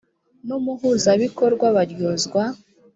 n 0.45 0.49
umuhuzabikorwa 0.57 1.65
baryozwa 1.75 2.43